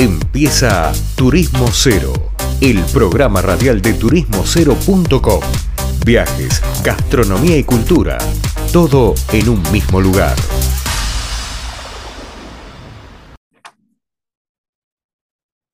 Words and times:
Empieza 0.00 0.92
Turismo 1.16 1.66
Cero, 1.72 2.12
el 2.60 2.78
programa 2.92 3.42
radial 3.42 3.82
de 3.82 3.94
turismocero.com. 3.94 5.40
Viajes, 6.06 6.62
gastronomía 6.84 7.58
y 7.58 7.64
cultura, 7.64 8.16
todo 8.72 9.14
en 9.32 9.48
un 9.48 9.60
mismo 9.72 10.00
lugar. 10.00 10.36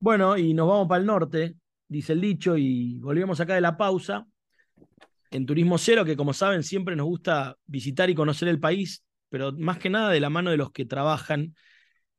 Bueno, 0.01 0.39
y 0.39 0.55
nos 0.55 0.69
vamos 0.69 0.89
para 0.89 1.01
el 1.03 1.07
norte, 1.07 1.57
dice 1.87 2.15
el 2.15 2.23
dicho, 2.23 2.57
y 2.57 2.99
volvemos 3.01 3.39
acá 3.41 3.57
de 3.57 3.61
la 3.61 3.77
pausa. 3.77 4.27
En 5.33 5.45
Turismo 5.45 5.77
Cero, 5.77 6.03
que 6.07 6.17
como 6.17 6.33
saben, 6.33 6.63
siempre 6.63 6.97
nos 6.97 7.05
gusta 7.05 7.59
visitar 7.67 8.09
y 8.09 8.15
conocer 8.15 8.49
el 8.49 8.59
país, 8.59 9.05
pero 9.29 9.53
más 9.53 9.77
que 9.77 9.91
nada 9.91 10.09
de 10.09 10.21
la 10.21 10.31
mano 10.31 10.51
de 10.51 10.57
los 10.57 10.73
que 10.73 10.87
trabajan 10.87 11.55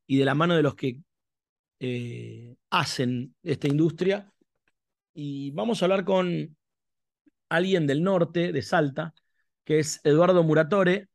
y 0.05 0.17
de 0.17 0.25
la 0.25 0.35
mano 0.35 0.55
de 0.55 0.61
los 0.61 0.75
que 0.75 0.99
eh, 1.85 2.57
hacen 2.71 3.35
esta 3.43 3.67
industria. 3.67 4.31
Y 5.13 5.51
vamos 5.51 5.81
a 5.81 5.85
hablar 5.85 6.05
con 6.05 6.57
alguien 7.49 7.87
del 7.87 8.03
norte, 8.03 8.51
de 8.51 8.61
Salta, 8.61 9.13
que 9.63 9.79
es 9.79 10.01
Eduardo 10.03 10.43
Muratore, 10.43 11.09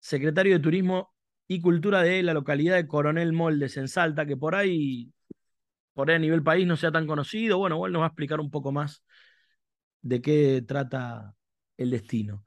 secretario 0.00 0.54
de 0.54 0.60
Turismo 0.60 1.14
y 1.48 1.60
Cultura 1.60 2.02
de 2.02 2.22
la 2.22 2.34
localidad 2.34 2.76
de 2.76 2.86
Coronel 2.86 3.32
Moldes 3.32 3.76
en 3.76 3.88
Salta, 3.88 4.26
que 4.26 4.36
por 4.36 4.54
ahí, 4.54 5.12
por 5.94 6.10
ahí 6.10 6.16
a 6.16 6.20
nivel 6.20 6.42
país 6.42 6.66
no 6.66 6.76
sea 6.76 6.92
tan 6.92 7.06
conocido. 7.06 7.58
Bueno, 7.58 7.76
igual 7.76 7.92
nos 7.92 8.00
va 8.02 8.06
a 8.06 8.08
explicar 8.08 8.40
un 8.40 8.50
poco 8.50 8.72
más 8.72 9.04
de 10.02 10.22
qué 10.22 10.62
trata 10.66 11.34
el 11.76 11.90
destino. 11.90 12.44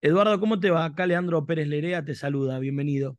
Eduardo, 0.00 0.40
¿cómo 0.40 0.60
te 0.60 0.70
va? 0.70 0.84
Acá 0.84 1.06
Leandro 1.06 1.46
Pérez 1.46 1.68
Lerea 1.68 2.04
te 2.04 2.14
saluda, 2.14 2.58
bienvenido. 2.58 3.18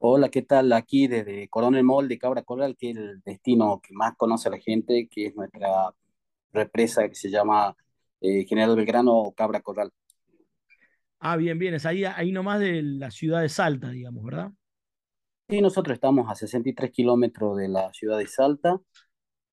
Hola, 0.00 0.28
¿qué 0.28 0.42
tal? 0.42 0.72
Aquí 0.72 1.08
desde 1.08 1.48
Coronel 1.48 1.82
Mall 1.82 2.06
de 2.06 2.18
Cabra 2.18 2.42
Corral, 2.42 2.76
que 2.76 2.90
es 2.90 2.96
el 2.96 3.20
destino 3.22 3.80
que 3.82 3.92
más 3.94 4.14
conoce 4.16 4.48
la 4.48 4.58
gente, 4.58 5.08
que 5.10 5.26
es 5.26 5.34
nuestra 5.34 5.92
represa 6.52 7.08
que 7.08 7.16
se 7.16 7.30
llama 7.30 7.76
eh, 8.20 8.44
General 8.46 8.76
Belgrano 8.76 9.12
o 9.16 9.34
Cabra 9.34 9.60
Corral. 9.60 9.90
Ah, 11.18 11.36
bien, 11.36 11.58
bien, 11.58 11.74
es 11.74 11.84
ahí, 11.84 12.04
ahí 12.04 12.30
nomás 12.30 12.60
de 12.60 12.80
la 12.82 13.10
ciudad 13.10 13.40
de 13.40 13.48
Salta, 13.48 13.90
digamos, 13.90 14.24
¿verdad? 14.24 14.52
Sí, 15.48 15.60
nosotros 15.60 15.94
estamos 15.94 16.30
a 16.30 16.36
63 16.36 16.92
kilómetros 16.92 17.56
de 17.56 17.68
la 17.68 17.92
ciudad 17.92 18.18
de 18.18 18.28
Salta, 18.28 18.80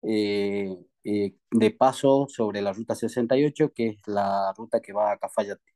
eh, 0.03 0.77
eh, 1.03 1.35
de 1.49 1.71
paso 1.71 2.27
sobre 2.29 2.61
la 2.61 2.71
ruta 2.71 2.93
68, 2.93 3.71
que 3.73 3.87
es 3.87 4.07
la 4.07 4.53
ruta 4.55 4.79
que 4.79 4.93
va 4.93 5.13
a 5.13 5.17
Cafayate. 5.17 5.74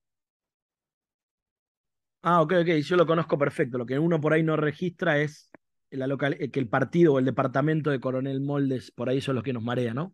Ah, 2.21 2.41
ok, 2.41 2.53
ok, 2.61 2.67
yo 2.83 2.97
lo 2.97 3.05
conozco 3.05 3.37
perfecto. 3.37 3.77
Lo 3.77 3.85
que 3.85 3.97
uno 3.97 4.19
por 4.19 4.33
ahí 4.33 4.43
no 4.43 4.57
registra 4.57 5.19
es 5.19 5.49
la 5.89 6.07
local, 6.07 6.35
eh, 6.39 6.51
que 6.51 6.59
el 6.59 6.67
partido 6.67 7.13
o 7.13 7.19
el 7.19 7.25
departamento 7.25 7.89
de 7.89 7.99
Coronel 7.99 8.41
Moldes, 8.41 8.91
por 8.91 9.09
ahí 9.09 9.21
son 9.21 9.35
los 9.35 9.43
que 9.43 9.53
nos 9.53 9.63
marea, 9.63 9.93
¿no? 9.93 10.13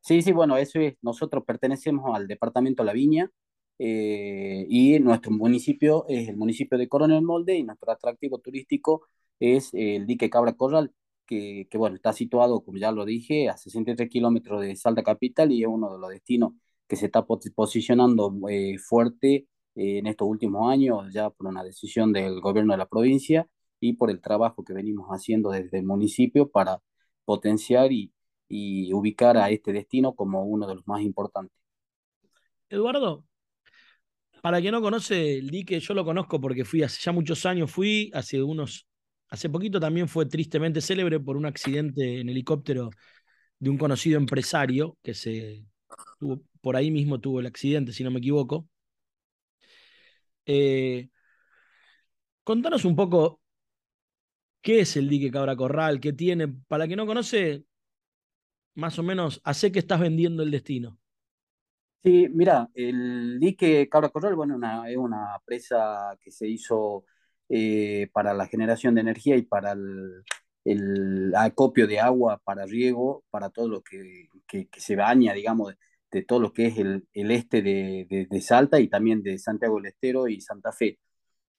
Sí, 0.00 0.22
sí, 0.22 0.32
bueno, 0.32 0.56
eso 0.56 0.78
es, 0.80 0.94
nosotros 1.02 1.44
pertenecemos 1.44 2.14
al 2.14 2.26
departamento 2.28 2.84
La 2.84 2.92
Viña 2.92 3.30
eh, 3.78 4.64
y 4.68 4.98
nuestro 5.00 5.32
municipio 5.32 6.06
es 6.08 6.28
el 6.28 6.36
municipio 6.36 6.78
de 6.78 6.88
Coronel 6.88 7.22
Molde 7.22 7.56
y 7.56 7.62
nuestro 7.64 7.92
atractivo 7.92 8.38
turístico 8.38 9.06
es 9.40 9.70
el 9.74 10.06
dique 10.06 10.30
Cabra 10.30 10.54
Corral, 10.54 10.92
que, 11.26 11.66
que 11.70 11.78
bueno, 11.78 11.96
está 11.96 12.12
situado, 12.12 12.62
como 12.62 12.78
ya 12.78 12.92
lo 12.92 13.04
dije, 13.04 13.48
a 13.48 13.56
63 13.56 14.08
kilómetros 14.08 14.62
de 14.62 14.76
Salta 14.76 15.02
Capital 15.02 15.52
y 15.52 15.62
es 15.62 15.68
uno 15.68 15.92
de 15.92 15.98
los 15.98 16.10
destinos 16.10 16.52
que 16.86 16.96
se 16.96 17.06
está 17.06 17.24
posicionando 17.26 18.32
eh, 18.48 18.78
fuerte 18.78 19.46
en 19.78 20.06
estos 20.06 20.28
últimos 20.28 20.70
años, 20.70 21.12
ya 21.12 21.30
por 21.30 21.46
una 21.46 21.62
decisión 21.62 22.12
del 22.12 22.40
gobierno 22.40 22.72
de 22.72 22.78
la 22.78 22.88
provincia 22.88 23.46
y 23.80 23.94
por 23.94 24.10
el 24.10 24.20
trabajo 24.20 24.64
que 24.64 24.72
venimos 24.72 25.08
haciendo 25.08 25.50
desde 25.50 25.78
el 25.78 25.84
municipio 25.86 26.50
para 26.50 26.80
potenciar 27.24 27.92
y, 27.92 28.12
y 28.48 28.92
ubicar 28.92 29.36
a 29.36 29.50
este 29.50 29.72
destino 29.72 30.14
como 30.14 30.44
uno 30.44 30.66
de 30.66 30.74
los 30.74 30.86
más 30.88 31.02
importantes. 31.02 31.56
Eduardo, 32.70 33.24
para 34.42 34.60
quien 34.60 34.72
no 34.72 34.80
conoce 34.80 35.38
el 35.38 35.50
dique, 35.50 35.80
yo 35.80 35.94
lo 35.94 36.04
conozco 36.04 36.40
porque 36.40 36.64
fui 36.64 36.82
hace 36.82 37.00
ya 37.02 37.12
muchos 37.12 37.44
años, 37.46 37.70
fui 37.70 38.10
hace 38.14 38.42
unos, 38.42 38.86
hace 39.28 39.48
poquito 39.48 39.80
también 39.80 40.08
fue 40.08 40.26
tristemente 40.26 40.80
célebre 40.80 41.20
por 41.20 41.36
un 41.36 41.46
accidente 41.46 42.20
en 42.20 42.28
helicóptero 42.28 42.90
de 43.58 43.70
un 43.70 43.78
conocido 43.78 44.18
empresario 44.18 44.96
que 45.02 45.14
se 45.14 45.64
tuvo, 46.18 46.42
por 46.60 46.76
ahí 46.76 46.90
mismo 46.90 47.20
tuvo 47.20 47.40
el 47.40 47.46
accidente, 47.46 47.92
si 47.92 48.04
no 48.04 48.10
me 48.10 48.18
equivoco. 48.18 48.68
Eh, 50.48 51.10
contanos 52.44 52.84
un 52.84 52.96
poco 52.96 53.40
qué 54.62 54.80
es 54.80 54.96
el 54.96 55.08
dique 55.08 55.30
Cabra 55.30 55.56
Corral, 55.56 56.00
qué 56.00 56.12
tiene. 56.12 56.48
Para 56.48 56.86
quien 56.86 56.98
no 56.98 57.06
conoce, 57.06 57.64
más 58.74 58.98
o 58.98 59.02
menos, 59.02 59.42
¿hace 59.44 59.70
que 59.72 59.78
estás 59.80 60.00
vendiendo 60.00 60.42
el 60.42 60.50
destino? 60.50 60.98
Sí, 62.04 62.28
mira, 62.32 62.70
el 62.74 63.38
dique 63.40 63.88
Cabra 63.88 64.08
Corral, 64.08 64.34
bueno, 64.36 64.54
una, 64.54 64.88
es 64.88 64.96
una 64.96 65.36
presa 65.44 66.16
que 66.20 66.30
se 66.30 66.46
hizo 66.48 67.04
eh, 67.48 68.08
para 68.12 68.32
la 68.34 68.46
generación 68.46 68.94
de 68.94 69.00
energía 69.00 69.36
y 69.36 69.42
para 69.42 69.72
el, 69.72 70.22
el 70.64 71.34
acopio 71.36 71.86
de 71.88 71.98
agua 72.00 72.40
para 72.44 72.66
riego, 72.66 73.24
para 73.30 73.50
todo 73.50 73.68
lo 73.68 73.82
que, 73.82 74.28
que, 74.46 74.68
que 74.68 74.80
se 74.80 74.94
baña, 74.96 75.34
digamos, 75.34 75.74
de 76.10 76.22
todo 76.22 76.40
lo 76.40 76.52
que 76.52 76.66
es 76.66 76.78
el, 76.78 77.06
el 77.12 77.30
este 77.30 77.62
de, 77.62 78.26
de, 78.30 78.40
Salta 78.40 78.80
y 78.80 78.88
también 78.88 79.22
de 79.22 79.38
Santiago 79.38 79.76
del 79.76 79.86
Estero 79.86 80.28
y 80.28 80.40
Santa 80.40 80.72
Fe. 80.72 80.98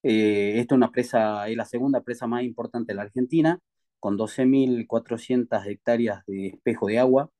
Eh, 0.03 0.53
esta 0.59 0.75
es 0.75 0.77
una 0.77 0.91
presa, 0.91 1.47
es 1.49 1.57
la 1.57 1.65
segunda 1.65 2.01
presa 2.01 2.27
más 2.27 2.43
importante 2.43 2.93
de 2.93 2.97
la 2.97 3.03
Argentina, 3.03 3.59
con 3.99 4.17
12.400 4.17 5.65
hectáreas 5.67 6.25
de 6.25 6.47
espejo 6.47 6.87
de 6.87 6.99
agua. 6.99 7.31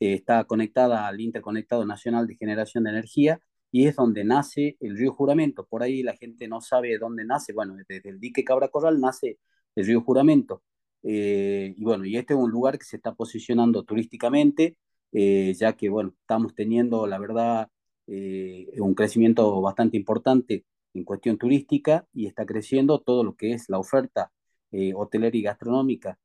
Eh, 0.00 0.14
está 0.14 0.44
conectada 0.44 1.06
al 1.06 1.20
Interconectado 1.20 1.84
Nacional 1.86 2.26
de 2.26 2.36
Generación 2.36 2.84
de 2.84 2.90
Energía 2.90 3.40
y 3.70 3.86
es 3.86 3.96
donde 3.96 4.24
nace 4.24 4.76
el 4.80 4.96
río 4.98 5.12
Juramento. 5.12 5.66
Por 5.66 5.82
ahí 5.82 6.02
la 6.02 6.16
gente 6.16 6.48
no 6.48 6.60
sabe 6.60 6.98
dónde 6.98 7.24
nace. 7.24 7.52
Bueno, 7.52 7.76
desde 7.88 8.10
el 8.10 8.20
dique 8.20 8.44
Cabra 8.44 8.68
Corral 8.68 9.00
nace 9.00 9.38
el 9.76 9.86
río 9.86 10.02
Juramento. 10.02 10.62
Eh, 11.02 11.74
y 11.76 11.84
bueno, 11.84 12.04
y 12.04 12.16
este 12.16 12.34
es 12.34 12.40
un 12.40 12.50
lugar 12.50 12.78
que 12.78 12.84
se 12.84 12.96
está 12.96 13.14
posicionando 13.14 13.84
turísticamente 13.84 14.76
eh, 15.12 15.54
ya 15.54 15.74
que, 15.74 15.88
bueno, 15.88 16.14
estamos 16.20 16.54
teniendo, 16.54 17.06
la 17.06 17.18
verdad, 17.18 17.68
eh, 18.06 18.68
un 18.78 18.94
crecimiento 18.94 19.60
bastante 19.60 19.96
importante 19.96 20.64
en 20.94 21.04
cuestión 21.04 21.38
turística 21.38 22.06
y 22.12 22.26
está 22.26 22.46
creciendo 22.46 23.00
todo 23.00 23.24
lo 23.24 23.36
que 23.36 23.52
es 23.52 23.68
la 23.68 23.78
oferta 23.78 24.32
eh, 24.70 24.92
hotelera 24.94 25.36
y 25.36 25.42
gastronómica, 25.42 26.18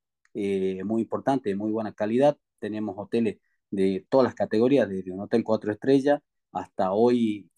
muy 0.85 1.01
importante, 1.01 1.49
de 1.49 1.55
muy 1.55 1.71
buena 1.71 1.93
calidad. 1.93 2.37
Tenemos 2.59 2.95
hoteles 2.97 3.37
de 3.71 4.05
todas 4.09 4.25
las 4.25 4.35
categorías, 4.35 4.87
desde 4.87 5.11
un 5.11 5.21
hotel 5.21 5.43
cuatro 5.43 5.71
estrellas 5.71 6.21
hasta 6.51 6.93
hoy 6.93 7.49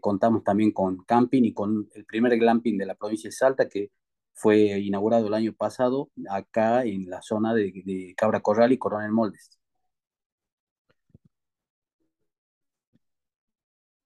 contamos 0.00 0.42
también 0.44 0.72
con 0.72 1.04
camping 1.04 1.42
y 1.44 1.52
con 1.54 1.88
el 1.94 2.04
primer 2.06 2.36
glamping 2.38 2.78
de 2.78 2.86
la 2.86 2.94
provincia 2.94 3.28
de 3.28 3.32
Salta 3.32 3.68
que 3.68 3.90
fue 4.34 4.80
inaugurado 4.80 5.26
el 5.28 5.34
año 5.34 5.52
pasado 5.54 6.10
acá 6.30 6.84
en 6.84 7.08
la 7.10 7.22
zona 7.22 7.54
de, 7.54 7.72
de 7.84 8.14
Cabra 8.16 8.40
Corral 8.40 8.72
y 8.72 8.78
Coronel 8.78 9.12
Moldes. 9.12 9.61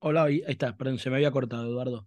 Hola, 0.08 0.22
ahí 0.22 0.40
está, 0.46 0.76
perdón, 0.76 1.00
se 1.00 1.10
me 1.10 1.16
había 1.16 1.32
cortado, 1.32 1.66
Eduardo. 1.66 2.06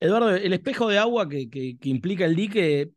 Eduardo, 0.00 0.34
el 0.34 0.54
espejo 0.54 0.88
de 0.88 0.96
agua 0.96 1.28
que, 1.28 1.76
implica 1.82 2.24
el 2.24 2.34
dique, 2.34 2.92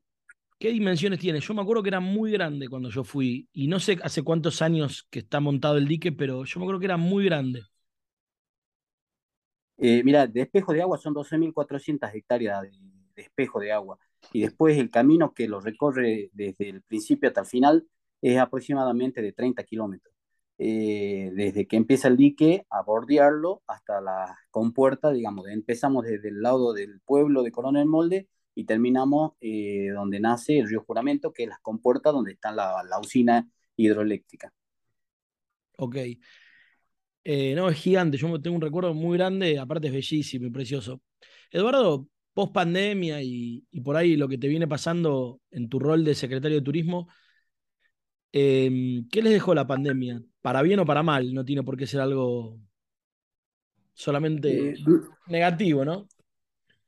¿qué 0.57 0.69
dimensiones 0.71 1.19
tiene? 1.19 1.41
Yo 1.41 1.53
me 1.53 1.61
acuerdo 1.61 1.83
que 1.83 1.89
era 1.89 1.99
muy 1.99 2.31
grande 2.31 2.69
cuando 2.69 2.89
yo 2.89 3.03
fui, 3.03 3.49
y 3.51 3.67
no 3.67 3.81
sé 3.81 3.99
hace 4.01 4.23
cuántos 4.23 4.61
años 4.61 5.05
que 5.09 5.19
está 5.19 5.41
montado 5.41 5.77
el 5.77 5.89
dique, 5.89 6.13
pero 6.13 6.45
yo 6.45 6.59
me 6.61 6.65
acuerdo 6.65 6.79
que 6.79 6.85
era 6.85 6.95
muy 6.95 7.25
grande. 7.25 7.63
Eh, 9.77 10.01
mira, 10.05 10.25
de 10.25 10.43
espejo 10.43 10.71
de 10.71 10.83
agua 10.83 10.97
son 10.97 11.13
12.400 11.13 12.15
hectáreas 12.15 12.61
de, 12.61 12.71
espejo 13.21 13.59
de 13.59 13.73
agua, 13.73 13.99
y 14.31 14.43
después 14.43 14.77
el 14.77 14.89
camino 14.89 15.33
que 15.33 15.49
lo 15.49 15.59
recorre 15.59 16.29
desde 16.31 16.69
el 16.69 16.81
principio 16.83 17.27
hasta 17.27 17.41
el 17.41 17.47
final 17.47 17.85
es 18.21 18.37
aproximadamente 18.37 19.21
de 19.21 19.33
30 19.33 19.65
kilómetros. 19.65 20.15
Eh, 20.63 21.31
desde 21.33 21.65
que 21.65 21.75
empieza 21.75 22.07
el 22.07 22.17
dique 22.17 22.67
a 22.69 22.83
bordearlo 22.83 23.63
hasta 23.65 23.99
la 23.99 24.37
compuerta, 24.51 25.11
digamos, 25.11 25.47
empezamos 25.47 26.05
desde 26.05 26.29
el 26.29 26.39
lado 26.43 26.71
del 26.73 27.01
pueblo 27.01 27.41
de 27.41 27.51
Coronel 27.51 27.87
Molde 27.87 28.27
y 28.53 28.65
terminamos 28.65 29.31
eh, 29.41 29.89
donde 29.91 30.19
nace 30.19 30.59
el 30.59 30.69
río 30.69 30.83
Juramento, 30.85 31.33
que 31.33 31.45
es 31.45 31.49
la 31.49 31.57
compuerta 31.63 32.11
donde 32.11 32.33
está 32.33 32.51
la, 32.51 32.83
la 32.87 32.99
usina 32.99 33.49
hidroeléctrica. 33.75 34.53
Ok. 35.77 35.95
Eh, 37.23 37.55
no, 37.55 37.67
es 37.67 37.77
gigante, 37.79 38.17
yo 38.17 38.39
tengo 38.39 38.55
un 38.55 38.61
recuerdo 38.61 38.93
muy 38.93 39.17
grande, 39.17 39.57
aparte 39.57 39.87
es 39.87 39.93
bellísimo 39.93 40.45
y 40.45 40.51
precioso. 40.51 41.01
Eduardo, 41.49 42.07
post 42.35 42.53
pandemia 42.53 43.23
y, 43.23 43.65
y 43.71 43.81
por 43.81 43.95
ahí 43.95 44.15
lo 44.15 44.27
que 44.27 44.37
te 44.37 44.47
viene 44.47 44.67
pasando 44.67 45.41
en 45.49 45.69
tu 45.69 45.79
rol 45.79 46.05
de 46.05 46.13
secretario 46.13 46.59
de 46.59 46.63
turismo, 46.63 47.07
Em, 48.31 49.07
¿Qué 49.09 49.21
les 49.21 49.33
dejó 49.33 49.53
la 49.53 49.67
pandemia? 49.67 50.21
Para 50.41 50.61
bien 50.61 50.79
o 50.79 50.85
para 50.85 51.03
mal, 51.03 51.33
no 51.33 51.43
tiene 51.43 51.63
por 51.63 51.77
qué 51.77 51.85
ser 51.85 52.01
algo 52.01 52.57
solamente 53.93 54.69
eh, 54.69 54.75
negativo, 55.27 55.85
¿no? 55.85 56.07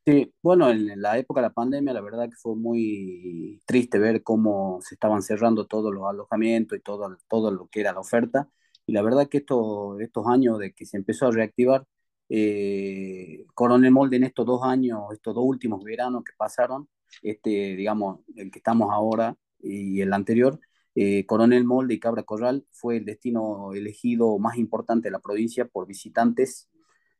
Sí, 0.06 0.34
bueno, 0.42 0.70
en 0.70 1.02
la 1.02 1.18
época 1.18 1.40
de 1.40 1.48
la 1.48 1.54
pandemia, 1.54 1.94
la 1.94 2.02
verdad 2.02 2.30
que 2.30 2.36
fue 2.36 2.56
muy 2.56 3.62
triste 3.66 4.00
ver 4.00 4.22
cómo 4.22 4.80
se 4.82 4.96
estaban 4.96 5.22
cerrando 5.22 5.66
todos 5.66 5.94
los 5.94 6.04
alojamientos 6.10 6.78
y 6.78 6.82
todo, 6.82 7.18
todo 7.30 7.52
lo 7.52 7.68
que 7.68 7.82
era 7.82 7.94
la 7.94 8.02
oferta. 8.02 8.50
Y 8.86 8.92
la 8.92 9.02
verdad 9.02 9.30
que 9.30 9.38
esto, 9.38 9.98
estos 10.00 10.28
años 10.28 10.60
de 10.60 10.74
que 10.74 10.86
se 10.86 10.98
empezó 10.98 11.28
a 11.28 11.32
reactivar, 11.32 11.86
eh, 12.28 13.46
Coronel 13.54 13.92
Molde 13.92 14.18
en 14.18 14.26
estos 14.26 14.46
dos 14.46 14.62
años, 14.64 15.04
estos 15.14 15.36
dos 15.36 15.44
últimos 15.46 15.82
veranos 15.84 16.24
que 16.24 16.34
pasaron, 16.36 16.90
este, 17.22 17.76
digamos, 17.76 18.22
el 18.36 18.52
que 18.52 18.60
estamos 18.60 18.92
ahora 18.92 19.36
y 19.60 20.02
el 20.02 20.12
anterior, 20.12 20.60
eh, 20.96 21.26
Coronel 21.26 21.66
Molde 21.66 21.96
y 21.96 22.00
Cabra 22.00 22.24
Corral 22.24 22.66
fue 22.72 22.98
el 22.98 23.06
destino 23.06 23.74
elegido 23.74 24.38
más 24.38 24.58
importante 24.58 25.08
de 25.08 25.12
la 25.12 25.20
provincia 25.20 25.66
por 25.66 25.88
visitantes 25.88 26.70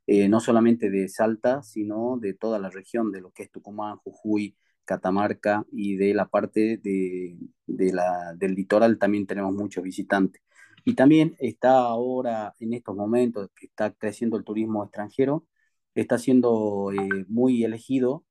eh, 0.06 0.28
no 0.28 0.40
solamente 0.42 0.90
de 0.90 1.08
Salta, 1.08 1.64
sino 1.64 2.18
de 2.20 2.34
toda 2.34 2.60
la 2.60 2.70
región, 2.70 3.12
de 3.12 3.22
lo 3.22 3.32
que 3.32 3.44
es 3.44 3.52
Tucumán, 3.52 3.98
Jujuy, 4.04 4.58
Catamarca 4.86 5.66
y 5.72 5.96
de 5.96 6.14
la 6.14 6.28
parte 6.28 6.78
de, 6.78 7.38
del 7.66 8.56
litoral 8.56 9.00
también 9.00 9.26
tenemos 9.26 9.54
muchos 9.56 9.84
visitantes. 9.84 10.42
Y 10.86 10.96
también 10.96 11.36
está 11.40 11.78
ahora, 11.78 12.54
en 12.60 12.74
estos 12.74 12.96
momentos, 12.96 13.50
que 13.56 13.68
está 13.68 13.92
creciendo 13.94 14.38
el 14.38 14.44
turismo 14.44 14.84
extranjero, 14.84 15.48
está 15.96 16.18
siendo 16.18 16.92
eh, 16.92 17.26
muy 17.30 17.64
elegido 17.64 18.26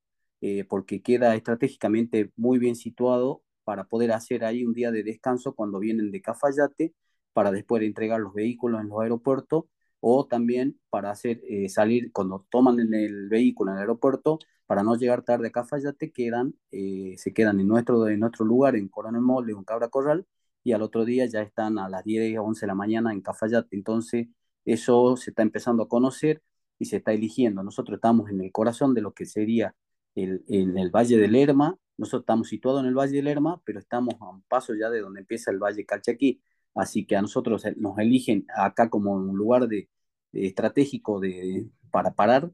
porque 0.68 1.02
queda 1.02 1.36
estratégicamente 1.36 2.32
muy 2.36 2.58
bien 2.58 2.74
situado 2.74 3.42
para 3.72 3.84
poder 3.84 4.12
hacer 4.12 4.44
ahí 4.44 4.66
un 4.66 4.74
día 4.74 4.90
de 4.90 5.02
descanso 5.02 5.54
cuando 5.54 5.78
vienen 5.78 6.10
de 6.10 6.20
Cafayate, 6.20 6.92
para 7.32 7.50
después 7.50 7.82
entregar 7.82 8.20
los 8.20 8.34
vehículos 8.34 8.82
en 8.82 8.90
los 8.90 9.00
aeropuertos 9.00 9.64
o 9.98 10.26
también 10.26 10.78
para 10.90 11.10
hacer 11.10 11.40
eh, 11.48 11.70
salir, 11.70 12.12
cuando 12.12 12.46
toman 12.50 12.78
el 12.92 13.30
vehículo 13.30 13.70
en 13.70 13.78
el 13.78 13.80
aeropuerto, 13.80 14.38
para 14.66 14.82
no 14.82 14.94
llegar 14.96 15.22
tarde 15.22 15.48
a 15.48 15.52
Cafayate, 15.52 16.12
quedan, 16.12 16.54
eh, 16.70 17.14
se 17.16 17.32
quedan 17.32 17.60
en 17.60 17.68
nuestro, 17.68 18.06
en 18.08 18.20
nuestro 18.20 18.44
lugar, 18.44 18.76
en 18.76 18.88
Coronel 18.88 19.22
Mole, 19.22 19.52
en 19.52 19.64
Cabra 19.64 19.88
Corral, 19.88 20.26
y 20.62 20.72
al 20.72 20.82
otro 20.82 21.06
día 21.06 21.24
ya 21.24 21.40
están 21.40 21.78
a 21.78 21.88
las 21.88 22.04
10 22.04 22.38
o 22.40 22.42
11 22.42 22.60
de 22.60 22.66
la 22.66 22.74
mañana 22.74 23.10
en 23.10 23.22
Cafayate. 23.22 23.74
Entonces, 23.74 24.28
eso 24.66 25.16
se 25.16 25.30
está 25.30 25.40
empezando 25.40 25.84
a 25.84 25.88
conocer 25.88 26.42
y 26.78 26.84
se 26.84 26.98
está 26.98 27.14
eligiendo. 27.14 27.62
Nosotros 27.62 27.96
estamos 27.96 28.28
en 28.28 28.42
el 28.42 28.52
corazón 28.52 28.92
de 28.92 29.00
lo 29.00 29.14
que 29.14 29.24
sería 29.24 29.74
el, 30.14 30.44
en 30.48 30.76
el 30.76 30.90
Valle 30.90 31.16
del 31.16 31.32
Lerma. 31.32 31.78
Nosotros 31.96 32.22
estamos 32.22 32.48
situados 32.48 32.80
en 32.80 32.86
el 32.86 32.94
Valle 32.94 33.16
del 33.16 33.26
Lerma, 33.26 33.60
pero 33.64 33.78
estamos 33.78 34.14
a 34.20 34.30
un 34.30 34.42
paso 34.42 34.74
ya 34.74 34.90
de 34.90 35.00
donde 35.00 35.20
empieza 35.20 35.50
el 35.50 35.58
Valle 35.58 35.84
Calchaquí. 35.86 36.42
Así 36.74 37.06
que 37.06 37.16
a 37.16 37.22
nosotros 37.22 37.64
nos 37.76 37.98
eligen 37.98 38.46
acá 38.56 38.88
como 38.90 39.12
un 39.12 39.36
lugar 39.36 39.68
de, 39.68 39.88
estratégico 40.32 41.20
de, 41.20 41.68
para 41.90 42.14
parar, 42.14 42.50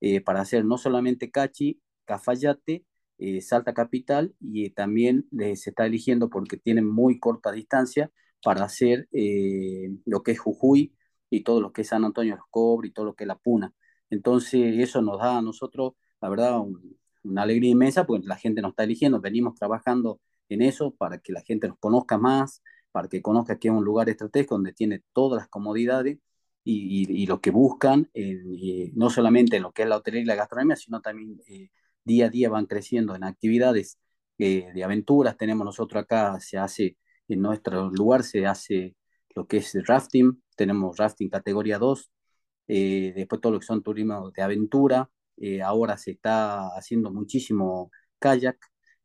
eh, 0.00 0.20
para 0.20 0.40
hacer 0.40 0.64
no 0.64 0.78
solamente 0.78 1.30
Cachi, 1.30 1.80
Cafayate, 2.04 2.84
eh, 3.18 3.40
Salta 3.40 3.74
Capital, 3.74 4.34
y 4.40 4.70
también 4.70 5.28
se 5.54 5.70
está 5.70 5.86
eligiendo 5.86 6.30
porque 6.30 6.56
tienen 6.56 6.86
muy 6.86 7.18
corta 7.20 7.52
distancia 7.52 8.10
para 8.42 8.64
hacer 8.64 9.08
eh, 9.12 9.90
lo 10.06 10.22
que 10.22 10.32
es 10.32 10.40
Jujuy 10.40 10.94
y 11.28 11.42
todo 11.42 11.60
lo 11.60 11.72
que 11.72 11.82
es 11.82 11.88
San 11.88 12.04
Antonio 12.04 12.32
de 12.34 12.38
los 12.38 12.48
Cobre 12.50 12.88
y 12.88 12.92
todo 12.92 13.06
lo 13.06 13.14
que 13.14 13.24
es 13.24 13.28
La 13.28 13.38
Puna. 13.38 13.74
Entonces 14.10 14.78
eso 14.78 15.02
nos 15.02 15.18
da 15.18 15.38
a 15.38 15.42
nosotros, 15.42 15.94
la 16.20 16.28
verdad, 16.28 16.60
una 17.22 17.42
alegría 17.42 17.70
inmensa 17.70 18.06
porque 18.06 18.26
la 18.26 18.36
gente 18.36 18.62
nos 18.62 18.70
está 18.70 18.84
eligiendo, 18.84 19.20
venimos 19.20 19.54
trabajando 19.54 20.20
en 20.48 20.62
eso 20.62 20.92
para 20.92 21.18
que 21.18 21.32
la 21.32 21.42
gente 21.42 21.68
nos 21.68 21.78
conozca 21.78 22.18
más, 22.18 22.62
para 22.92 23.08
que 23.08 23.22
conozca 23.22 23.58
que 23.58 23.68
es 23.68 23.74
un 23.74 23.84
lugar 23.84 24.08
estratégico 24.08 24.56
donde 24.56 24.72
tiene 24.72 25.02
todas 25.12 25.42
las 25.42 25.48
comodidades 25.48 26.18
y, 26.64 27.26
lo 27.26 27.40
que 27.40 27.50
buscan, 27.50 28.10
eh, 28.14 28.90
no 28.94 29.10
solamente 29.10 29.56
en 29.56 29.62
lo 29.62 29.72
que 29.72 29.82
es 29.82 29.88
la 29.88 29.96
hotelería 29.96 30.24
y 30.24 30.26
la 30.26 30.34
gastronomía, 30.36 30.76
sino 30.76 31.00
también 31.00 31.40
eh, 31.48 31.70
día 32.04 32.26
a 32.26 32.28
día 32.30 32.50
van 32.50 32.66
creciendo 32.66 33.14
en 33.14 33.24
actividades 33.24 33.98
eh, 34.38 34.70
de 34.74 34.84
aventuras. 34.84 35.36
Tenemos 35.36 35.64
nosotros 35.64 36.02
acá, 36.02 36.38
se 36.40 36.58
hace, 36.58 36.96
en 37.28 37.40
nuestro 37.42 37.90
lugar 37.90 38.22
se 38.24 38.46
hace 38.46 38.96
lo 39.34 39.46
que 39.46 39.58
es 39.58 39.74
rafting, 39.86 40.42
tenemos 40.56 40.96
rafting 40.98 41.28
categoría 41.28 41.78
2, 41.78 42.10
después 42.66 43.40
todo 43.40 43.52
lo 43.54 43.60
que 43.60 43.66
son 43.66 43.82
turismo 43.82 44.30
de 44.30 44.42
aventura, 44.42 45.10
ahora 45.64 45.96
se 45.96 46.12
está 46.12 46.68
haciendo 46.76 47.10
muchísimo 47.10 47.90
kayak, 48.18 48.58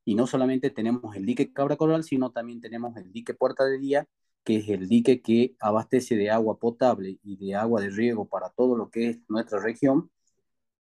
y 0.05 0.15
no 0.15 0.27
solamente 0.27 0.69
tenemos 0.69 1.15
el 1.15 1.25
dique 1.25 1.51
Cabra 1.51 1.77
Coral, 1.77 2.03
sino 2.03 2.31
también 2.31 2.61
tenemos 2.61 2.95
el 2.97 3.11
dique 3.11 3.33
Puerta 3.33 3.65
de 3.65 3.79
Día, 3.79 4.07
que 4.43 4.57
es 4.57 4.69
el 4.69 4.87
dique 4.87 5.21
que 5.21 5.55
abastece 5.59 6.15
de 6.15 6.29
agua 6.29 6.59
potable 6.59 7.19
y 7.23 7.37
de 7.37 7.55
agua 7.55 7.81
de 7.81 7.89
riego 7.89 8.27
para 8.29 8.51
todo 8.51 8.77
lo 8.77 8.89
que 8.91 9.09
es 9.09 9.19
nuestra 9.27 9.59
región. 9.59 10.11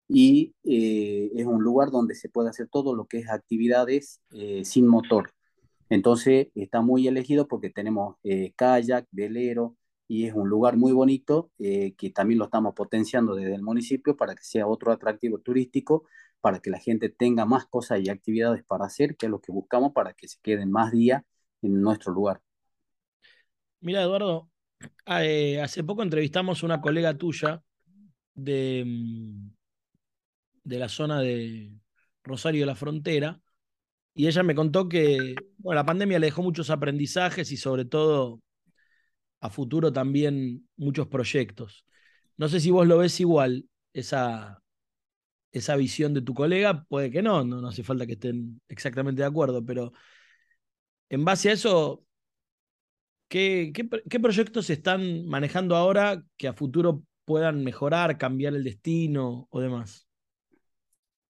Y 0.08 0.54
eh, 0.64 1.30
es 1.34 1.46
un 1.46 1.62
lugar 1.62 1.90
donde 1.90 2.14
se 2.14 2.28
puede 2.28 2.50
hacer 2.50 2.68
todo 2.68 2.94
lo 2.94 3.06
que 3.06 3.18
es 3.20 3.30
actividades 3.30 4.20
eh, 4.32 4.64
sin 4.64 4.86
motor. 4.88 5.32
Entonces 5.88 6.48
está 6.54 6.80
muy 6.82 7.06
elegido 7.08 7.48
porque 7.48 7.70
tenemos 7.70 8.16
eh, 8.24 8.52
kayak, 8.56 9.06
velero, 9.12 9.76
y 10.12 10.26
es 10.26 10.34
un 10.34 10.46
lugar 10.46 10.76
muy 10.76 10.92
bonito 10.92 11.50
que 11.56 12.12
también 12.14 12.38
lo 12.38 12.44
estamos 12.44 12.74
potenciando 12.74 13.34
desde 13.34 13.54
el 13.54 13.62
municipio 13.62 14.14
para 14.14 14.34
que 14.34 14.44
sea 14.44 14.66
otro 14.66 14.92
atractivo 14.92 15.38
turístico 15.38 16.06
para 16.42 16.60
que 16.60 16.68
la 16.68 16.78
gente 16.78 17.08
tenga 17.08 17.46
más 17.46 17.64
cosas 17.64 18.00
y 18.02 18.10
actividades 18.10 18.62
para 18.62 18.84
hacer, 18.84 19.16
que 19.16 19.24
es 19.24 19.30
lo 19.30 19.40
que 19.40 19.52
buscamos 19.52 19.92
para 19.94 20.12
que 20.12 20.28
se 20.28 20.36
queden 20.42 20.70
más 20.70 20.92
días 20.92 21.22
en 21.62 21.80
nuestro 21.80 22.12
lugar. 22.12 22.42
Mira, 23.80 24.02
Eduardo, 24.02 24.50
ah, 25.06 25.24
eh, 25.24 25.62
hace 25.62 25.82
poco 25.82 26.02
entrevistamos 26.02 26.62
a 26.62 26.66
una 26.66 26.82
colega 26.82 27.16
tuya 27.16 27.62
de, 28.34 28.84
mm, 28.86 29.50
de 30.64 30.78
la 30.78 30.90
zona 30.90 31.20
de 31.20 31.72
Rosario 32.22 32.60
de 32.60 32.66
la 32.66 32.76
Frontera, 32.76 33.40
y 34.14 34.26
ella 34.26 34.42
me 34.42 34.54
contó 34.54 34.90
que 34.90 35.36
la 35.64 35.86
pandemia 35.86 36.18
le 36.18 36.26
dejó 36.26 36.42
muchos 36.42 36.68
aprendizajes 36.68 37.50
y 37.50 37.56
sobre 37.56 37.86
todo 37.86 38.42
a 39.42 39.50
futuro 39.50 39.92
también 39.92 40.68
muchos 40.76 41.08
proyectos. 41.08 41.84
No 42.36 42.48
sé 42.48 42.60
si 42.60 42.70
vos 42.70 42.86
lo 42.86 42.98
ves 42.98 43.18
igual, 43.20 43.66
esa, 43.92 44.62
esa 45.50 45.76
visión 45.76 46.14
de 46.14 46.22
tu 46.22 46.32
colega, 46.32 46.84
puede 46.84 47.10
que 47.10 47.22
no, 47.22 47.44
no, 47.44 47.66
hace 47.68 47.82
falta 47.82 48.06
que 48.06 48.12
estén 48.12 48.60
exactamente 48.68 49.22
de 49.22 49.28
acuerdo, 49.28 49.64
pero 49.64 49.92
en 51.10 51.24
base 51.24 51.50
a 51.50 51.54
eso, 51.54 52.04
¿qué, 53.28 53.72
qué, 53.74 54.20
proyectos 54.20 54.66
se 54.66 54.74
están 54.74 55.26
manejando 55.26 55.74
ahora 55.74 56.24
que 56.36 56.46
a 56.46 56.54
futuro 56.54 57.02
puedan 57.24 57.64
mejorar, 57.64 58.18
cambiar 58.18 58.54
el 58.54 58.62
destino 58.62 59.48
o 59.50 59.60
demás? 59.60 60.06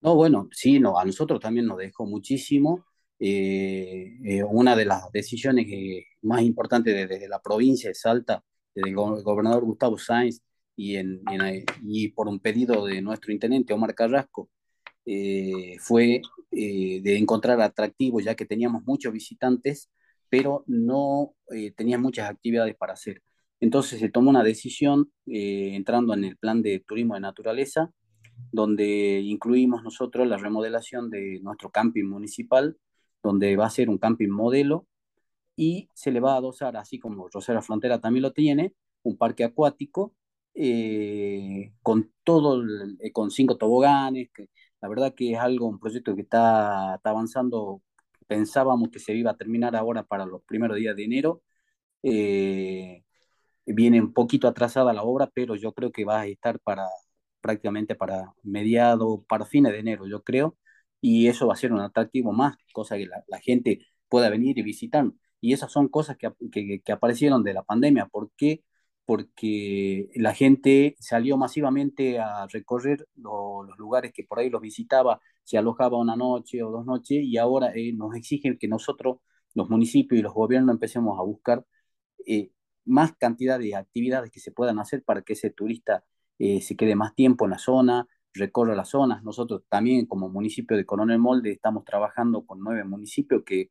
No, 0.03 0.15
bueno, 0.17 0.49
sí, 0.53 0.79
no, 0.79 0.99
a 0.99 1.05
nosotros 1.07 1.41
también 1.41 1.65
nos 1.65 1.79
dejó 1.79 2.05
muchísimo. 2.05 2.85
Eh, 3.25 4.19
eh, 4.25 4.43
una 4.43 4.75
de 4.75 4.85
las 4.85 5.13
decisiones 5.13 5.67
que, 5.67 6.07
más 6.23 6.43
importantes 6.43 7.09
desde, 7.09 7.29
la 7.29 7.41
provincia 7.41 7.89
de 7.89 7.95
Salta, 7.95 8.43
desde 8.75 8.91
el 8.91 8.97
gobernador 8.97 9.65
Gustavo 9.65 9.97
Sáenz, 9.97 10.41
y, 10.77 10.97
en, 10.97 11.23
y 11.85 12.09
por 12.09 12.29
un 12.29 12.41
pedido 12.41 12.85
de 12.87 13.01
nuestro 13.03 13.33
intendente 13.33 13.73
Omar 13.73 13.95
Carrasco, 13.95 14.51
eh, 15.05 15.77
fue 15.81 16.23
eh, 16.51 17.01
de 17.03 17.17
encontrar 17.19 17.61
atractivo, 17.61 18.21
ya 18.21 18.35
que 18.35 18.47
teníamos 18.47 18.83
muchos 18.85 19.13
visitantes, 19.13 19.91
pero 20.29 20.65
no 20.67 21.35
eh, 21.51 21.73
tenían 21.73 22.01
muchas 22.03 22.31
actividades 22.31 22.77
para 22.77 22.95
hacer. 22.95 23.23
Entonces 23.61 24.01
se 24.01 24.09
tomó 24.11 24.31
una 24.31 24.43
decisión 24.43 25.13
entrando 25.27 26.15
en 26.15 26.25
el 26.25 26.37
plan 26.37 26.63
de 26.63 26.81
turismo 26.81 27.15
de 27.15 27.21
naturaleza, 27.21 27.93
donde 28.51 29.21
incluimos 29.21 29.85
nosotros 29.85 30.27
la 30.27 30.37
remodelación 30.37 31.11
de 31.11 31.39
nuestro 31.43 31.71
camping 31.71 32.05
municipal, 32.05 32.77
donde 33.23 33.57
va 33.57 33.67
a 33.67 33.71
ser 33.71 33.89
un 33.91 33.99
camping 33.99 34.29
modelo 34.29 34.87
y 35.57 35.89
se 35.95 36.11
le 36.13 36.21
va 36.21 36.35
a 36.35 36.37
adosar, 36.39 36.77
así 36.77 36.99
como 36.99 37.29
Rosera 37.29 37.63
Frontera 37.63 38.01
también 38.01 38.23
lo 38.23 38.33
tiene, 38.33 38.75
un 39.03 39.17
parque 39.19 39.45
acuático 39.45 40.15
eh, 40.55 41.73
con 41.83 42.13
todo, 42.25 42.63
eh, 43.01 43.13
con 43.13 43.31
cinco 43.31 43.57
toboganes, 43.57 44.31
que 44.35 44.49
la 44.81 44.89
verdad 44.89 45.15
que 45.15 45.33
es 45.33 45.39
algo, 45.39 45.67
un 45.69 45.79
proyecto 45.81 46.15
que 46.15 46.23
está, 46.23 46.97
está, 46.97 47.11
avanzando, 47.11 47.83
pensábamos 48.27 48.91
que 48.91 48.99
se 48.99 49.15
iba 49.15 49.31
a 49.33 49.37
terminar 49.37 49.77
ahora 49.77 50.05
para 50.05 50.27
los 50.27 50.43
primeros 50.45 50.77
días 50.77 50.97
de 50.97 51.05
enero, 51.05 51.43
eh, 52.03 53.05
viene 53.67 54.01
un 54.01 54.13
poquito 54.13 54.49
atrasada 54.49 54.93
la 54.93 55.03
obra, 55.05 55.31
pero 55.35 55.57
yo 55.57 55.73
creo 55.73 55.93
que 55.93 56.05
va 56.05 56.21
a 56.23 56.27
estar 56.27 56.61
para 56.61 56.87
prácticamente 57.41 57.95
para 57.97 58.33
mediados, 58.43 59.21
para 59.29 59.45
fines 59.47 59.73
de 59.73 59.81
enero, 59.81 60.07
yo 60.07 60.23
creo, 60.23 60.57
y 61.03 61.29
eso 61.29 61.49
va 61.49 61.55
a 61.55 61.57
ser 61.57 61.73
un 61.73 61.81
atractivo 61.81 62.33
más, 62.33 62.57
cosa 62.73 62.97
que 62.97 63.07
la, 63.07 63.41
gente 63.41 63.81
pueda 64.09 64.31
venir 64.31 64.59
y 64.59 64.63
visitar. 64.63 65.07
Y 65.41 65.53
esas 65.53 65.73
son 65.73 65.89
cosas 65.89 66.17
que, 66.17 66.31
que, 66.83 66.93
aparecieron 66.93 67.43
de 67.45 67.55
la 67.55 67.65
pandemia, 67.65 68.07
porque 68.07 68.63
porque 69.05 70.09
la 70.15 70.35
gente 70.35 70.97
salió 71.01 71.37
masivamente 71.37 72.21
a 72.21 72.47
recorrer 72.47 73.07
los 73.17 73.77
lugares 73.79 74.13
que 74.13 74.25
por 74.25 74.39
ahí 74.39 74.51
los 74.51 74.61
visitaba, 74.63 75.21
se 75.45 75.59
alojaba 75.59 75.99
una 75.99 76.17
noche 76.17 76.63
o 76.63 76.71
dos 76.71 76.87
noches 76.87 77.19
y 77.23 77.37
ahora 77.37 77.73
eh, 77.75 77.93
nos 77.93 78.15
exigen 78.17 78.59
que 78.59 78.69
nosotros, 78.69 79.19
los 79.55 79.69
municipios 79.69 80.19
y 80.21 80.23
los 80.23 80.33
gobiernos, 80.35 80.73
empecemos 80.75 81.19
a 81.19 81.23
buscar 81.23 81.67
eh, 82.27 82.53
más 82.85 83.15
cantidad 83.17 83.59
de 83.59 83.75
actividades 83.77 84.31
que 84.31 84.41
se 84.41 84.53
puedan 84.53 84.79
hacer 84.79 85.03
para 85.05 85.23
que 85.23 85.35
ese 85.35 85.51
turista 85.51 86.05
eh, 86.39 86.61
se 86.61 86.77
quede 86.77 86.95
más 86.97 87.15
tiempo 87.15 87.45
en 87.45 87.53
la 87.53 87.59
zona, 87.59 88.07
recorra 88.35 88.75
las 88.75 88.91
zonas. 88.91 89.23
Nosotros 89.23 89.63
también 89.69 90.07
como 90.07 90.29
municipio 90.29 90.77
de 90.77 90.87
Coronel 90.87 91.19
Molde 91.19 91.53
estamos 91.53 91.85
trabajando 91.85 92.45
con 92.47 92.61
nueve 92.61 92.85
municipios 92.85 93.43
que 93.45 93.71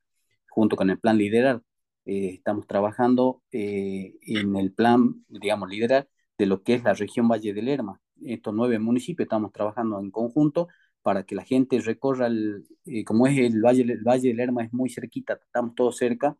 junto 0.49 0.75
con 0.75 0.89
el 0.89 0.99
plan 0.99 1.17
Liderar 1.17 1.61
eh, 2.05 2.29
estamos 2.33 2.67
trabajando 2.67 3.41
eh, 3.51 4.15
en 4.21 4.55
el 4.55 4.73
plan, 4.73 5.25
digamos, 5.29 5.69
Liderar 5.69 6.09
de 6.37 6.45
lo 6.45 6.63
que 6.63 6.75
es 6.75 6.83
la 6.83 6.93
región 6.93 7.27
Valle 7.27 7.53
del 7.53 7.65
Lerma. 7.65 8.01
Estos 8.23 8.53
nueve 8.53 8.79
municipios 8.79 9.25
estamos 9.25 9.51
trabajando 9.51 9.99
en 9.99 10.11
conjunto 10.11 10.67
para 11.01 11.23
que 11.23 11.35
la 11.35 11.43
gente 11.43 11.79
recorra, 11.81 12.27
el, 12.27 12.63
eh, 12.85 13.03
como 13.03 13.27
es 13.27 13.37
el 13.39 13.61
Valle, 13.61 13.83
el 13.83 14.03
Valle 14.03 14.29
del 14.29 14.37
Lerma 14.37 14.63
es 14.63 14.73
muy 14.73 14.89
cerquita, 14.89 15.33
estamos 15.33 15.75
todos 15.75 15.97
cerca, 15.97 16.37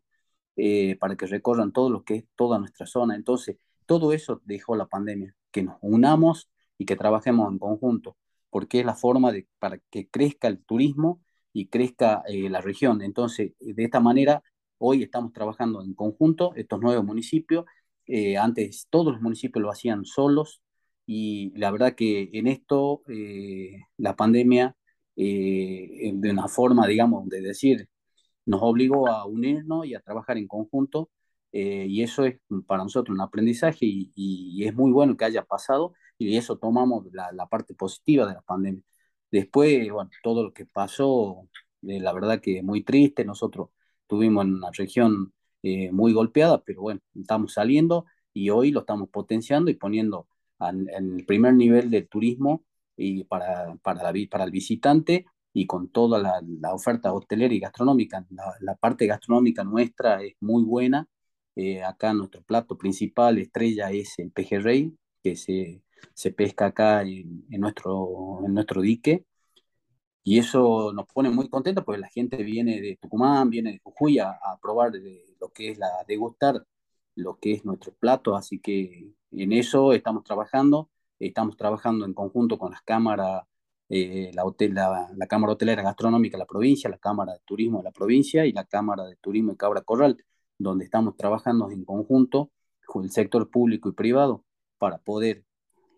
para 1.00 1.16
que 1.16 1.26
recorran 1.26 1.72
todo 1.72 1.88
lo 1.90 2.04
que 2.04 2.16
es 2.16 2.24
toda 2.36 2.58
nuestra 2.58 2.86
zona. 2.86 3.16
Entonces, 3.16 3.56
todo 3.86 4.12
eso 4.12 4.42
dejó 4.44 4.76
la 4.76 4.86
pandemia, 4.86 5.34
que 5.50 5.62
nos 5.62 5.78
unamos 5.80 6.51
y 6.82 6.84
que 6.84 6.96
trabajemos 6.96 7.50
en 7.52 7.58
conjunto, 7.58 8.16
porque 8.50 8.80
es 8.80 8.86
la 8.86 8.94
forma 8.94 9.30
de, 9.30 9.46
para 9.60 9.78
que 9.90 10.08
crezca 10.08 10.48
el 10.48 10.58
turismo 10.64 11.22
y 11.52 11.68
crezca 11.68 12.24
eh, 12.26 12.50
la 12.50 12.60
región. 12.60 13.02
Entonces, 13.02 13.52
de 13.60 13.84
esta 13.84 14.00
manera, 14.00 14.42
hoy 14.78 15.04
estamos 15.04 15.32
trabajando 15.32 15.82
en 15.82 15.94
conjunto, 15.94 16.52
estos 16.56 16.80
nuevos 16.80 17.04
municipios. 17.04 17.66
Eh, 18.06 18.36
antes 18.36 18.88
todos 18.90 19.12
los 19.12 19.22
municipios 19.22 19.62
lo 19.62 19.70
hacían 19.70 20.04
solos 20.04 20.60
y 21.06 21.52
la 21.56 21.70
verdad 21.70 21.94
que 21.94 22.30
en 22.32 22.48
esto 22.48 23.02
eh, 23.08 23.76
la 23.96 24.16
pandemia, 24.16 24.76
de 25.14 26.30
una 26.30 26.48
forma, 26.48 26.86
digamos, 26.86 27.28
de 27.28 27.42
decir, 27.42 27.88
nos 28.46 28.60
obligó 28.62 29.08
a 29.08 29.26
unirnos 29.26 29.86
y 29.86 29.94
a 29.94 30.00
trabajar 30.00 30.36
en 30.38 30.48
conjunto. 30.48 31.10
y 31.52 32.02
eso 32.02 32.24
es 32.24 32.40
para 32.66 32.82
nosotros 32.82 33.14
un 33.14 33.20
aprendizaje 33.20 33.86
y, 33.86 34.10
y, 34.16 34.64
es 34.64 34.74
muy 34.74 34.90
bueno 34.90 35.16
que 35.16 35.26
haya 35.26 35.44
pasado 35.44 35.92
y 36.28 36.36
eso 36.36 36.58
tomamos 36.58 37.06
la, 37.12 37.32
la 37.32 37.46
parte 37.48 37.74
positiva 37.74 38.26
de 38.26 38.34
la 38.34 38.42
pandemia. 38.42 38.82
Después, 39.30 39.90
bueno, 39.90 40.10
todo 40.22 40.42
lo 40.44 40.52
que 40.52 40.66
pasó, 40.66 41.48
eh, 41.82 42.00
la 42.00 42.12
verdad 42.12 42.40
que 42.40 42.62
muy 42.62 42.82
triste, 42.84 43.24
nosotros 43.24 43.70
tuvimos 44.06 44.44
en 44.44 44.54
una 44.54 44.70
región 44.72 45.32
eh, 45.62 45.90
muy 45.92 46.12
golpeada, 46.12 46.62
pero 46.62 46.82
bueno, 46.82 47.00
estamos 47.14 47.54
saliendo 47.54 48.06
y 48.34 48.50
hoy 48.50 48.70
lo 48.72 48.80
estamos 48.80 49.08
potenciando 49.10 49.70
y 49.70 49.74
poniendo 49.74 50.28
en, 50.60 50.88
el 50.90 51.24
primer 51.26 51.54
nivel 51.54 51.90
del 51.90 52.08
turismo 52.08 52.64
y 52.96 53.24
para, 53.24 53.76
para, 53.82 54.02
la, 54.12 54.28
para 54.30 54.44
el 54.44 54.50
visitante 54.50 55.26
y 55.52 55.66
con 55.66 55.88
toda 55.90 56.18
la, 56.18 56.42
la 56.60 56.74
oferta 56.74 57.12
hotelera 57.12 57.54
y 57.54 57.60
gastronómica. 57.60 58.26
La, 58.30 58.54
la, 58.60 58.74
parte 58.76 59.06
gastronómica 59.06 59.64
nuestra 59.64 60.22
es 60.22 60.34
muy 60.40 60.64
buena. 60.64 61.06
Eh, 61.56 61.82
acá 61.82 62.14
nuestro 62.14 62.42
plato 62.42 62.78
principal, 62.78 63.38
estrella, 63.38 63.90
es 63.92 64.18
el 64.18 64.30
pejerrey, 64.32 64.94
que 65.22 65.36
se 65.36 65.82
se 66.14 66.32
pesca 66.32 66.66
acá 66.66 67.02
en, 67.02 67.44
nuestro, 67.50 68.40
en 68.44 68.54
nuestro 68.54 68.80
dique. 68.82 69.26
Y 70.24 70.38
eso 70.38 70.92
nos 70.92 71.06
pone 71.06 71.30
muy 71.30 71.48
contentos 71.48 71.84
porque 71.84 72.00
la 72.00 72.08
gente 72.08 72.42
viene 72.44 72.80
de 72.80 72.96
Tucumán, 73.00 73.50
viene 73.50 73.72
de 73.72 73.80
Jujuy 73.82 74.18
a, 74.20 74.38
probar 74.60 74.92
lo 75.40 75.52
que 75.52 75.70
es 75.70 75.78
la 75.78 75.88
degustar 76.06 76.64
lo 77.14 77.38
que 77.38 77.52
es 77.52 77.64
nuestro 77.64 77.92
plato, 77.94 78.36
así 78.36 78.58
que 78.60 79.12
en 79.30 79.52
eso 79.52 79.92
estamos 79.92 80.24
trabajando, 80.24 80.90
estamos 81.18 81.56
trabajando 81.56 82.04
en 82.06 82.14
conjunto 82.14 82.58
con 82.58 82.72
las 82.72 82.82
cámaras, 82.82 83.44
eh, 83.88 84.30
la, 84.34 84.44
hotel, 84.44 84.74
la, 84.74 85.10
la, 85.14 85.26
Cámara 85.26 85.52
Hotelera 85.54 85.82
Gastronómica 85.82 86.36
de 86.36 86.40
la 86.40 86.46
provincia, 86.46 86.88
la 86.90 86.98
Cámara 86.98 87.34
de 87.34 87.40
Turismo 87.44 87.78
de 87.78 87.84
la 87.84 87.92
provincia 87.92 88.46
y 88.46 88.52
la 88.52 88.64
Cámara 88.64 89.04
de 89.04 89.16
Turismo 89.16 89.52
de 89.52 89.58
Cabra 89.58 89.82
Corral, 89.82 90.16
donde 90.58 90.84
estamos 90.84 91.16
trabajando 91.16 91.70
en 91.70 91.84
conjunto 91.84 92.50
con 92.86 93.04
el 93.04 93.10
sector 93.10 93.50
público 93.50 93.88
y 93.90 93.92
privado 93.92 94.44
para 94.78 94.98
poder 94.98 95.44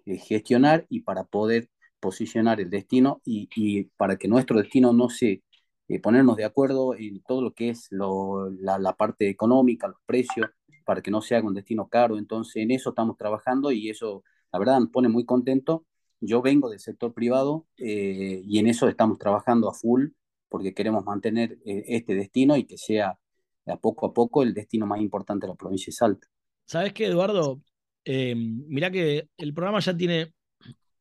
eh, 0.06 0.18
gestionar 0.18 0.86
y 0.88 1.00
para 1.00 1.24
poder 1.24 1.70
posicionar 2.00 2.60
el 2.60 2.68
destino 2.68 3.22
y, 3.24 3.84
para 3.96 4.16
que 4.16 4.28
nuestro 4.28 4.58
destino 4.58 4.92
no 4.92 5.08
se 5.08 5.42
eh, 5.88 6.00
ponernos 6.00 6.36
de 6.36 6.44
acuerdo 6.44 6.94
en 6.94 7.22
todo 7.22 7.40
lo 7.42 7.52
que 7.54 7.70
es 7.70 7.86
lo, 7.90 8.50
la, 8.50 8.94
parte 8.94 9.28
económica, 9.30 9.88
los 9.88 10.00
precios, 10.06 10.48
para 10.84 11.00
que 11.00 11.10
no 11.10 11.22
se 11.22 11.34
haga 11.34 11.46
un 11.46 11.54
destino 11.54 11.88
caro. 11.88 12.18
Entonces, 12.18 12.56
en 12.56 12.70
eso 12.70 12.90
estamos 12.90 13.16
trabajando 13.16 13.72
y 13.72 13.88
eso, 13.90 14.22
la 14.52 14.58
verdad, 14.58 14.80
pone 14.92 15.08
muy 15.08 15.24
contento. 15.24 15.86
Yo 16.20 16.42
vengo 16.42 16.68
del 16.70 16.80
sector 16.80 17.12
privado 17.14 17.66
eh, 17.78 18.42
y 18.44 18.58
en 18.58 18.66
eso 18.66 18.88
estamos 18.88 19.18
trabajando 19.18 19.68
a 19.68 19.74
full 19.74 20.08
porque 20.48 20.74
queremos 20.74 21.04
mantener 21.04 21.58
eh, 21.64 21.84
este 21.88 22.14
destino 22.14 22.56
y 22.56 22.64
que 22.64 22.78
sea 22.78 23.18
a 23.66 23.76
poco 23.76 24.06
a 24.06 24.12
poco 24.12 24.42
el 24.42 24.54
destino 24.54 24.86
más 24.86 25.00
importante 25.00 25.46
de 25.46 25.52
la 25.52 25.56
provincia 25.56 25.86
de 25.90 25.96
Salta. 25.96 26.28
¿Sabes 26.66 26.92
qué, 26.92 27.06
Eduardo? 27.06 27.60
Eh, 28.04 28.34
mirá 28.36 28.90
que 28.90 29.28
el 29.36 29.54
programa 29.54 29.80
ya 29.80 29.96
tiene 29.96 30.32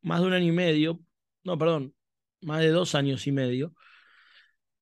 más 0.01 0.21
de 0.21 0.27
un 0.27 0.33
año 0.33 0.47
y 0.47 0.51
medio, 0.51 0.99
no, 1.43 1.57
perdón, 1.57 1.93
más 2.41 2.61
de 2.61 2.69
dos 2.69 2.95
años 2.95 3.25
y 3.27 3.31
medio. 3.31 3.73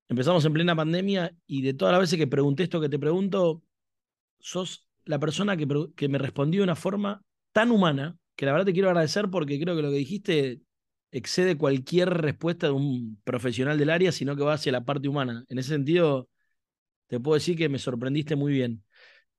Empezamos 0.09 0.43
en 0.45 0.53
plena 0.53 0.75
pandemia 0.75 1.33
y 1.47 1.61
de 1.61 1.73
todas 1.73 1.93
las 1.93 2.01
veces 2.01 2.19
que 2.19 2.27
pregunté 2.27 2.63
esto 2.63 2.81
que 2.81 2.89
te 2.89 2.99
pregunto, 2.99 3.63
sos 4.39 4.87
la 5.05 5.19
persona 5.19 5.55
que, 5.57 5.67
que 5.95 6.09
me 6.09 6.17
respondió 6.17 6.61
de 6.61 6.65
una 6.65 6.75
forma 6.75 7.23
tan 7.53 7.71
humana 7.71 8.17
que 8.35 8.45
la 8.45 8.51
verdad 8.53 8.65
te 8.65 8.73
quiero 8.73 8.89
agradecer 8.89 9.29
porque 9.29 9.59
creo 9.59 9.75
que 9.75 9.81
lo 9.81 9.89
que 9.89 9.97
dijiste 9.97 10.61
excede 11.11 11.57
cualquier 11.57 12.09
respuesta 12.09 12.67
de 12.67 12.73
un 12.73 13.21
profesional 13.23 13.77
del 13.77 13.89
área, 13.89 14.11
sino 14.11 14.35
que 14.35 14.43
va 14.43 14.53
hacia 14.53 14.71
la 14.71 14.85
parte 14.85 15.07
humana. 15.07 15.45
En 15.49 15.59
ese 15.59 15.69
sentido, 15.69 16.29
te 17.07 17.19
puedo 17.19 17.35
decir 17.35 17.57
que 17.57 17.69
me 17.69 17.79
sorprendiste 17.79 18.35
muy 18.35 18.53
bien. 18.53 18.83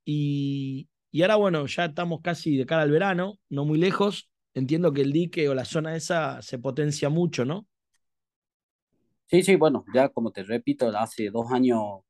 Y, 0.05 0.89
y 1.13 1.23
ahora, 1.23 1.37
bueno, 1.37 1.67
ya 1.67 1.85
estamos 1.85 2.23
casi 2.23 2.57
de 2.57 2.65
cara 2.65 2.83
al 2.83 2.91
verano, 2.91 3.39
no 3.51 3.67
muy 3.67 3.79
lejos. 3.79 4.31
Entiendo 4.55 4.93
que 4.93 5.03
el 5.03 5.13
dique 5.13 5.49
o 5.49 5.55
la 5.55 5.67
zona 5.67 5.95
esa 5.95 6.41
se 6.41 6.59
potencia 6.59 7.11
mucho, 7.11 7.45
¿no? 7.45 7.67
Sí, 9.27 9.43
sí, 9.43 9.57
bueno, 9.57 9.85
ya 9.95 10.09
como 10.09 10.31
te 10.31 10.43
repito, 10.43 10.89
hace 10.89 11.31
dos 11.31 11.53
años 11.53 12.01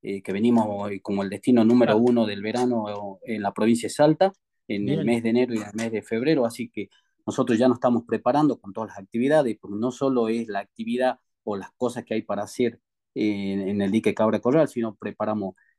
eh, 0.00 0.22
que 0.22 0.32
venimos 0.32 0.88
como 1.02 1.22
el 1.22 1.30
destino 1.30 1.64
número 1.64 1.96
uno 1.96 2.24
del 2.24 2.40
verano 2.40 3.18
en 3.24 3.42
la 3.42 3.52
provincia 3.52 3.88
de 3.88 3.94
Salta, 3.94 4.32
en 4.68 4.88
el 4.88 5.04
mes 5.04 5.22
de 5.24 5.30
enero 5.30 5.54
y 5.54 5.58
el 5.58 5.74
mes 5.74 5.92
de 5.92 6.02
febrero, 6.02 6.46
así 6.46 6.68
que 6.70 6.88
nosotros 7.26 7.58
ya 7.58 7.68
nos 7.68 7.76
estamos 7.76 8.04
preparando 8.06 8.60
con 8.60 8.72
todas 8.72 8.90
las 8.90 8.98
actividades, 8.98 9.56
porque 9.60 9.76
no 9.78 9.90
solo 9.92 10.28
es 10.28 10.48
la 10.48 10.60
actividad 10.60 11.18
o 11.44 11.56
las 11.56 11.70
cosas 11.72 12.04
que 12.04 12.14
hay 12.14 12.22
para 12.22 12.42
hacer 12.44 12.80
en, 13.14 13.68
en 13.68 13.82
el 13.82 13.90
dique 13.90 14.14
Cabra 14.14 14.40
Corral, 14.40 14.68
sino 14.68 14.94
preparamos 14.94 15.54
eh, 15.54 15.56
eh, 15.56 15.71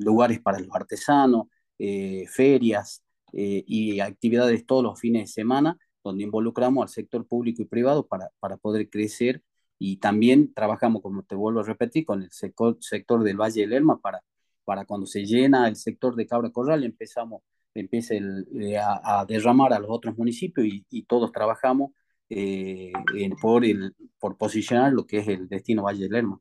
lugares 0.00 0.40
para 0.40 0.58
los 0.58 0.74
artesanos, 0.74 1.48
eh, 1.78 2.26
ferias 2.28 3.02
y 3.32 3.98
actividades 4.00 4.64
todos 4.64 4.84
los 4.84 5.00
fines 5.00 5.22
de 5.22 5.26
semana, 5.26 5.76
donde 6.04 6.22
involucramos 6.24 6.82
al 6.82 6.88
sector 6.88 7.26
público 7.26 7.62
y 7.62 7.64
privado 7.64 8.06
para, 8.06 8.30
para 8.38 8.56
poder 8.56 8.88
crecer 8.88 9.42
y 9.78 9.96
también 9.98 10.52
trabajamos, 10.54 11.02
como 11.02 11.22
te 11.24 11.34
vuelvo 11.34 11.60
a 11.60 11.64
repetir, 11.64 12.06
con 12.06 12.22
el 12.22 12.30
sector, 12.30 12.78
del 13.22 13.36
Valle 13.36 13.62
del 13.62 13.70
Lerma 13.70 14.00
para, 14.00 14.22
para 14.64 14.84
cuando 14.84 15.06
se 15.06 15.24
llena 15.24 15.68
el 15.68 15.76
sector 15.76 16.14
de 16.16 16.26
Cabra 16.26 16.50
Corral, 16.50 16.84
empezamos 16.84 17.42
a, 17.74 19.24
derramar 19.26 19.72
a 19.72 19.78
los 19.78 19.90
otros 19.90 20.16
municipios 20.16 20.66
y, 20.88 21.02
todos 21.04 21.32
trabajamos 21.32 21.90
por, 23.40 23.64
el, 23.64 23.94
por 24.18 24.36
posicionar 24.38 24.92
lo 24.92 25.06
que 25.06 25.18
es 25.18 25.28
el 25.28 25.48
destino 25.48 25.82
Valle 25.82 26.04
del 26.04 26.12
Lerma. 26.12 26.40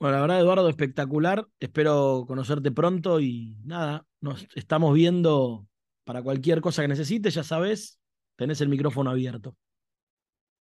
Bueno, 0.00 0.14
la 0.14 0.20
verdad, 0.20 0.40
Eduardo, 0.40 0.68
espectacular. 0.68 1.48
Espero 1.58 2.24
conocerte 2.28 2.70
pronto 2.70 3.18
y 3.20 3.56
nada, 3.64 4.06
nos 4.20 4.46
estamos 4.54 4.94
viendo 4.94 5.66
para 6.04 6.22
cualquier 6.22 6.60
cosa 6.60 6.82
que 6.82 6.88
necesites, 6.88 7.34
ya 7.34 7.42
sabes, 7.42 7.98
tenés 8.36 8.60
el 8.60 8.68
micrófono 8.68 9.10
abierto. 9.10 9.56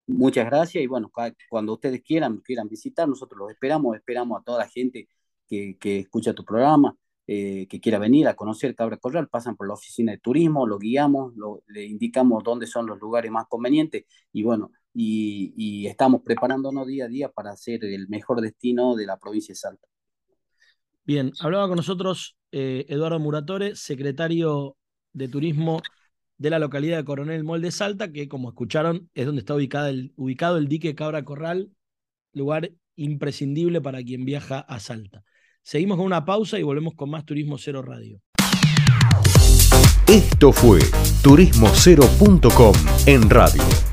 Muchas 0.05 0.45
gracias 0.45 0.83
y 0.83 0.87
bueno, 0.87 1.11
cuando 1.49 1.73
ustedes 1.73 2.03
quieran, 2.03 2.39
quieran 2.39 2.69
visitar, 2.69 3.07
nosotros 3.09 3.39
los 3.39 3.51
esperamos, 3.51 3.95
esperamos 3.95 4.39
a 4.39 4.43
toda 4.43 4.59
la 4.59 4.69
gente 4.69 5.07
que, 5.47 5.77
que 5.79 5.99
escucha 5.99 6.33
tu 6.33 6.45
programa, 6.45 6.95
eh, 7.25 7.67
que 7.67 7.79
quiera 7.79 7.97
venir 7.99 8.27
a 8.27 8.35
conocer 8.35 8.75
Cabra 8.75 8.97
Corral, 8.97 9.29
pasan 9.29 9.55
por 9.55 9.67
la 9.67 9.73
oficina 9.73 10.11
de 10.11 10.19
turismo, 10.19 10.67
lo 10.67 10.77
guiamos, 10.77 11.33
lo, 11.35 11.63
le 11.67 11.85
indicamos 11.85 12.43
dónde 12.43 12.67
son 12.67 12.85
los 12.85 12.99
lugares 12.99 13.31
más 13.31 13.45
convenientes 13.47 14.05
y 14.31 14.43
bueno, 14.43 14.71
y, 14.93 15.87
estamos 15.87 16.21
preparándonos 16.23 16.87
día 16.87 17.05
a 17.05 17.07
día 17.07 17.29
para 17.29 17.55
ser 17.55 17.83
el 17.83 18.07
mejor 18.07 18.41
destino 18.41 18.95
de 18.95 19.05
la 19.05 19.17
provincia 19.17 19.53
de 19.53 19.57
Salta. 19.57 19.87
Bien, 21.05 21.31
hablaba 21.39 21.67
con 21.67 21.77
nosotros 21.77 22.37
eh, 22.51 22.85
Eduardo 22.87 23.19
Muratore, 23.19 23.75
secretario 23.75 24.77
de 25.11 25.27
Turismo 25.27 25.81
de 26.37 26.49
la 26.49 26.59
localidad 26.59 26.97
de 26.97 27.05
Coronel 27.05 27.43
Molde 27.43 27.71
Salta, 27.71 28.11
que 28.11 28.27
como 28.27 28.49
escucharon 28.49 29.09
es 29.13 29.25
donde 29.25 29.39
está 29.39 29.55
ubicado 29.55 29.87
el, 29.87 30.13
ubicado 30.15 30.57
el 30.57 30.67
dique 30.67 30.95
Cabra 30.95 31.23
Corral, 31.23 31.71
lugar 32.31 32.71
imprescindible 32.95 33.81
para 33.81 34.03
quien 34.03 34.25
viaja 34.25 34.59
a 34.59 34.79
Salta. 34.79 35.23
Seguimos 35.61 35.97
con 35.97 36.05
una 36.05 36.25
pausa 36.25 36.59
y 36.59 36.63
volvemos 36.63 36.93
con 36.95 37.09
más 37.09 37.25
Turismo 37.25 37.57
Cero 37.57 37.81
Radio. 37.81 38.21
Esto 40.07 40.51
fue 40.51 40.79
turismocero.com 41.23 42.73
en 43.07 43.29
radio 43.29 43.92